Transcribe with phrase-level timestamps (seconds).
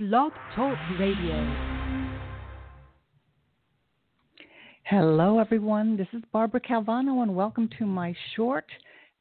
[0.00, 1.54] Blog Talk Radio.
[4.82, 5.96] Hello, everyone.
[5.96, 8.64] This is Barbara Calvano, and welcome to my short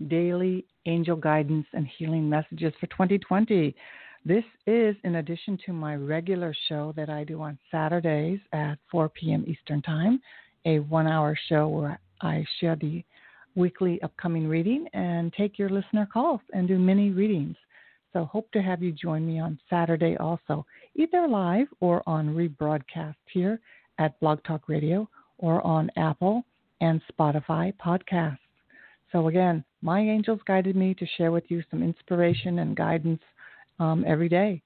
[0.07, 3.75] daily angel guidance and healing messages for 2020.
[4.25, 9.09] This is in addition to my regular show that I do on Saturdays at 4
[9.09, 9.45] p.m.
[9.45, 10.19] Eastern Time,
[10.65, 13.03] a one hour show where I share the
[13.53, 17.57] weekly upcoming reading and take your listener calls and do mini readings.
[18.13, 23.15] So hope to have you join me on Saturday also, either live or on rebroadcast
[23.31, 23.59] here
[23.97, 25.09] at Blog Talk Radio
[25.39, 26.45] or on Apple
[26.79, 28.37] and Spotify podcasts.
[29.11, 33.21] So again, my angels guided me to share with you some inspiration and guidance
[33.79, 34.61] um, every day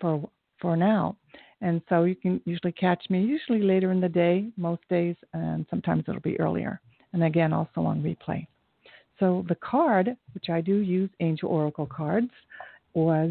[0.00, 0.28] for
[0.60, 1.16] for now.
[1.60, 5.66] And so you can usually catch me usually later in the day, most days, and
[5.70, 6.80] sometimes it'll be earlier.
[7.12, 8.46] And again, also on replay.
[9.20, 12.30] So the card, which I do use Angel Oracle cards,
[12.94, 13.30] was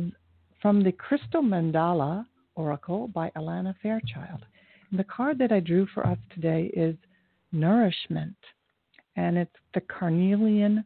[0.61, 2.25] from the Crystal Mandala
[2.55, 4.45] Oracle by Alana Fairchild.
[4.89, 6.95] And the card that I drew for us today is
[7.51, 8.35] Nourishment,
[9.15, 10.85] and it's the carnelian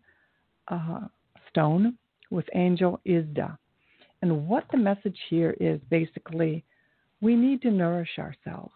[0.67, 1.01] uh,
[1.49, 1.97] stone
[2.31, 3.57] with Angel Izda.
[4.21, 6.63] And what the message here is basically
[7.21, 8.73] we need to nourish ourselves,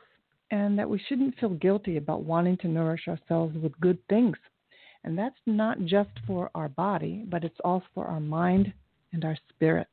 [0.52, 4.38] and that we shouldn't feel guilty about wanting to nourish ourselves with good things.
[5.04, 8.74] And that's not just for our body, but it's also for our mind
[9.14, 9.88] and our spirit.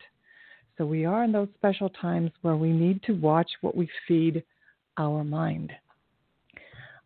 [0.78, 4.42] So we are in those special times where we need to watch what we feed
[4.98, 5.72] our mind.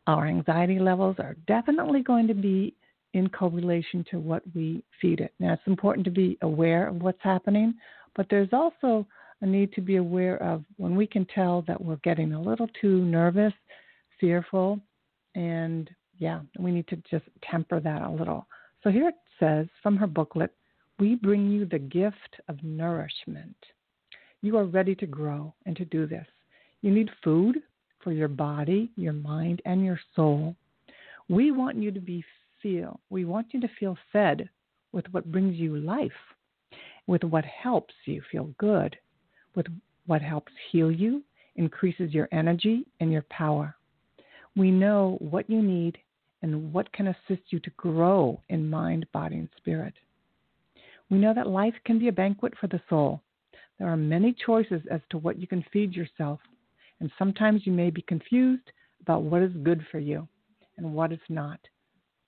[0.06, 2.75] Our anxiety levels are definitely going to be
[3.14, 5.33] in correlation to what we feed it.
[5.38, 7.75] Now, it's important to be aware of what's happening,
[8.16, 9.06] but there's also
[9.41, 12.69] a need to be aware of when we can tell that we're getting a little
[12.81, 13.53] too nervous,
[14.19, 14.81] fearful,
[15.34, 18.47] and yeah, we need to just temper that a little.
[18.83, 20.53] So here it says from her booklet
[21.00, 23.56] we bring you the gift of nourishment.
[24.42, 26.26] You are ready to grow and to do this.
[26.82, 27.56] You need food
[28.04, 30.54] for your body, your mind, and your soul.
[31.28, 32.22] We want you to be
[32.62, 33.00] feel.
[33.08, 34.48] We want you to feel fed
[34.92, 36.12] with what brings you life,
[37.06, 38.96] with what helps you feel good,
[39.54, 39.66] with
[40.06, 41.22] what helps heal you,
[41.56, 43.75] increases your energy and your power.
[44.54, 45.98] We know what you need
[46.42, 49.94] and what can assist you to grow in mind, body, and spirit.
[51.10, 53.21] We know that life can be a banquet for the soul.
[53.78, 56.41] There are many choices as to what you can feed yourself,
[57.00, 58.71] and sometimes you may be confused
[59.03, 60.28] about what is good for you
[60.76, 61.59] and what is not.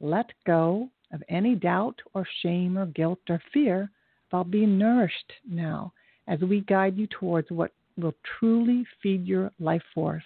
[0.00, 3.90] Let go of any doubt or shame or guilt or fear
[4.30, 5.92] about being nourished now
[6.26, 10.24] as we guide you towards what will truly feed your life force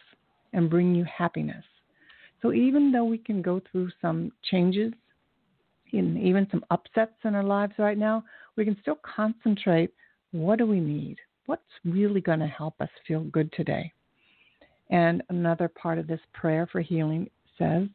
[0.52, 1.64] and bring you happiness.
[2.40, 4.92] So, even though we can go through some changes
[5.92, 8.24] and even some upsets in our lives right now,
[8.56, 9.90] we can still concentrate
[10.32, 11.16] what do we need?
[11.46, 13.92] What's really going to help us feel good today?
[14.90, 17.28] And another part of this prayer for healing
[17.58, 17.88] says,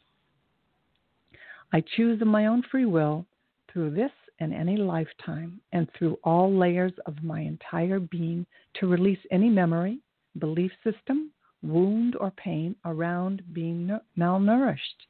[1.73, 3.25] I choose of my own free will
[3.71, 8.45] through this and any lifetime and through all layers of my entire being
[8.79, 9.99] to release any memory,
[10.39, 15.07] belief system, wound, or pain around being malnourished.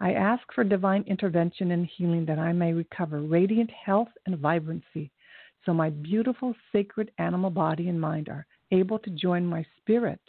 [0.00, 5.10] I ask for divine intervention and healing that I may recover radiant health and vibrancy
[5.66, 10.20] so my beautiful sacred animal body and mind are able to join my spirit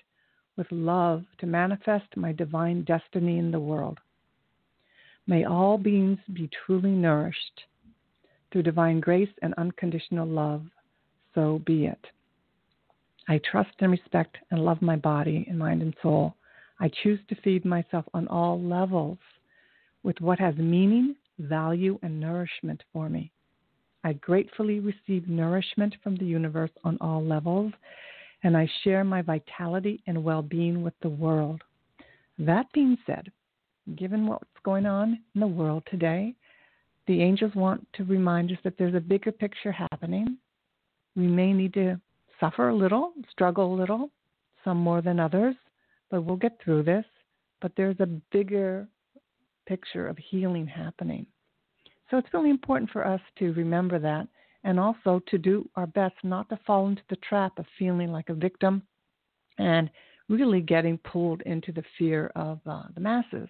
[0.58, 4.00] with love to manifest my divine destiny in the world.
[5.28, 7.62] May all beings be truly nourished
[8.52, 10.66] through divine grace and unconditional love.
[11.34, 12.06] So be it.
[13.30, 16.36] I trust and respect and love my body and mind and soul.
[16.80, 19.20] I choose to feed myself on all levels
[20.04, 23.32] with what has meaning, value, and nourishment for me.
[24.04, 27.72] I gratefully receive nourishment from the universe on all levels,
[28.44, 31.62] and I share my vitality and well being with the world.
[32.40, 33.32] That being said,
[33.96, 36.34] given what's going on in the world today,
[37.08, 40.38] the angels want to remind us that there's a bigger picture happening.
[41.16, 42.00] We may need to
[42.40, 44.10] suffer a little, struggle a little,
[44.64, 45.56] some more than others,
[46.10, 47.06] but we'll get through this.
[47.62, 48.88] But there's a bigger
[49.66, 51.26] picture of healing happening.
[52.10, 54.28] So it's really important for us to remember that
[54.64, 58.30] and also to do our best not to fall into the trap of feeling like
[58.30, 58.84] a victim
[59.58, 59.90] and
[60.30, 63.50] really getting pulled into the fear of uh, the masses.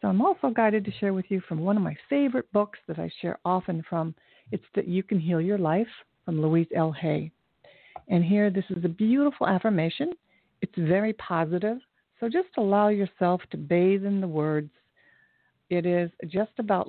[0.00, 2.98] So I'm also guided to share with you from one of my favorite books that
[2.98, 4.14] I share often from.
[4.50, 5.88] It's that You Can Heal Your Life
[6.24, 6.92] from Louise L.
[6.92, 7.30] Hay.
[8.08, 10.12] And here, this is a beautiful affirmation.
[10.62, 11.78] It's very positive.
[12.20, 14.70] So just allow yourself to bathe in the words.
[15.70, 16.88] It is just about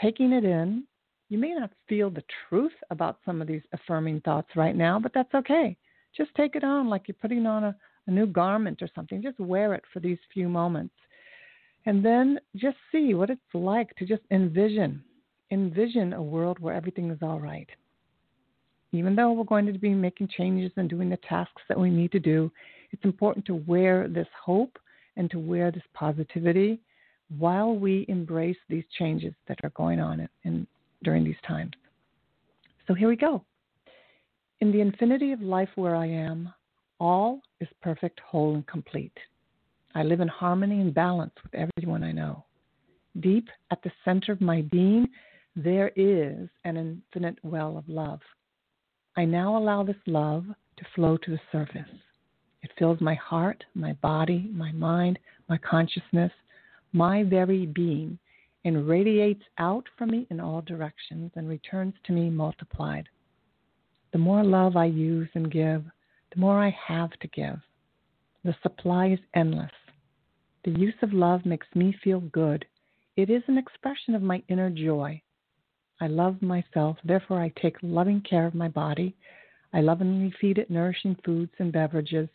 [0.00, 0.84] taking it in.
[1.28, 5.12] You may not feel the truth about some of these affirming thoughts right now, but
[5.14, 5.76] that's okay.
[6.16, 7.76] Just take it on like you're putting on a,
[8.06, 9.22] a new garment or something.
[9.22, 10.94] Just wear it for these few moments.
[11.86, 15.02] And then just see what it's like to just envision,
[15.50, 17.68] envision a world where everything is all right.
[18.92, 22.12] Even though we're going to be making changes and doing the tasks that we need
[22.12, 22.52] to do,
[22.92, 24.78] it's important to wear this hope
[25.16, 26.80] and to wear this positivity
[27.38, 30.66] while we embrace these changes that are going on in, in,
[31.02, 31.72] during these times.
[32.86, 33.42] So here we go.
[34.60, 36.52] In the infinity of life where I am,
[37.00, 39.16] all is perfect, whole, and complete.
[39.94, 42.44] I live in harmony and balance with everyone I know.
[43.20, 45.08] Deep at the center of my being,
[45.56, 48.20] there is an infinite well of love.
[49.16, 50.44] I now allow this love
[50.76, 51.90] to flow to the surface.
[52.62, 55.18] It fills my heart, my body, my mind,
[55.48, 56.32] my consciousness,
[56.92, 58.18] my very being,
[58.64, 63.08] and radiates out from me in all directions and returns to me multiplied.
[64.12, 65.84] The more love I use and give,
[66.32, 67.58] the more I have to give.
[68.44, 69.72] The supply is endless.
[70.64, 72.64] The use of love makes me feel good.
[73.16, 75.20] It is an expression of my inner joy.
[76.00, 79.14] I love myself, therefore, I take loving care of my body.
[79.72, 82.28] I lovingly feed it nourishing foods and beverages.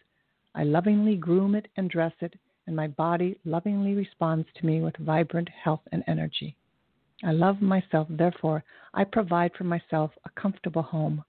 [0.57, 2.33] I lovingly groom it and dress it,
[2.65, 6.57] and my body lovingly responds to me with vibrant health and energy.
[7.24, 8.63] I love myself, therefore,
[8.95, 11.24] I provide for myself a comfortable home,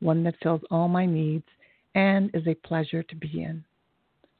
[0.00, 1.46] one that fills all my needs
[1.94, 3.64] and is a pleasure to be in.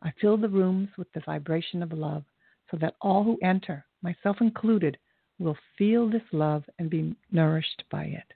[0.02, 2.24] I fill the rooms with the vibration of love
[2.68, 4.98] so that all who enter, myself included,
[5.38, 8.34] will feel this love and be nourished by it.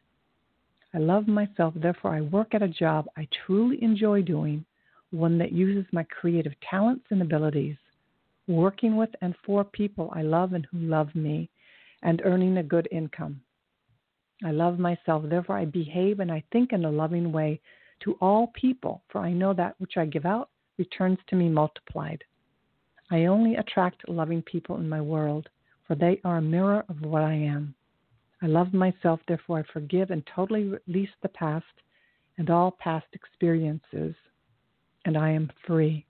[0.95, 4.65] I love myself, therefore, I work at a job I truly enjoy doing,
[5.11, 7.77] one that uses my creative talents and abilities,
[8.47, 11.51] working with and for people I love and who love me,
[12.03, 13.41] and earning a good income.
[14.45, 17.61] I love myself, therefore, I behave and I think in a loving way
[18.05, 20.49] to all people, for I know that which I give out
[20.79, 22.25] returns to me multiplied.
[23.11, 25.49] I only attract loving people in my world,
[25.87, 27.75] for they are a mirror of what I am.
[28.41, 31.67] I love myself, therefore I forgive and totally release the past
[32.39, 34.15] and all past experiences,
[35.05, 36.07] and I am free.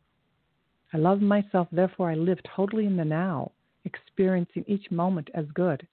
[0.92, 3.52] I love myself, therefore I live totally in the now,
[3.84, 5.86] experiencing each moment as good,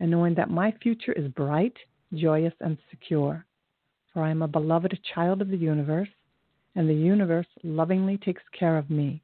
[0.00, 1.76] and knowing that my future is bright,
[2.14, 3.44] joyous, and secure.
[4.12, 6.08] For I am a beloved child of the universe,
[6.74, 9.22] and the universe lovingly takes care of me,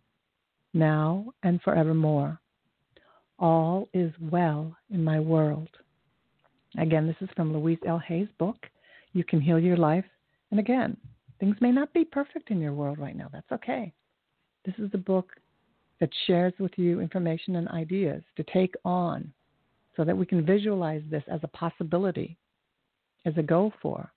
[0.74, 2.38] now and forevermore.
[3.38, 5.68] All is well in my world.
[6.78, 7.98] Again, this is from Louise L.
[7.98, 8.56] Hay's book,
[9.12, 10.04] You Can Heal Your Life.
[10.50, 10.96] And again,
[11.38, 13.28] things may not be perfect in your world right now.
[13.32, 13.92] That's okay.
[14.64, 15.32] This is a book
[16.00, 19.32] that shares with you information and ideas to take on
[19.96, 22.36] so that we can visualize this as a possibility,
[23.24, 24.10] as a go for.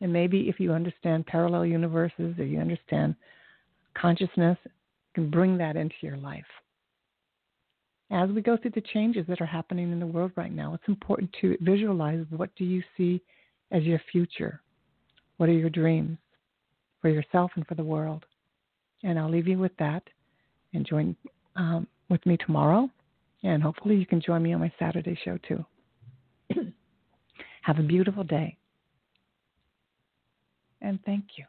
[0.00, 3.14] And maybe if you understand parallel universes or you understand
[3.94, 4.70] consciousness, you
[5.14, 6.44] can bring that into your life.
[8.10, 10.88] As we go through the changes that are happening in the world right now, it's
[10.88, 13.20] important to visualize what do you see
[13.72, 14.60] as your future?
[15.38, 16.18] What are your dreams
[17.06, 18.24] for yourself and for the world?
[19.04, 20.02] And I'll leave you with that
[20.74, 21.14] and join
[21.54, 22.90] um, with me tomorrow.
[23.44, 25.64] And hopefully you can join me on my Saturday show too.
[27.62, 28.56] Have a beautiful day
[30.80, 31.44] and thank you.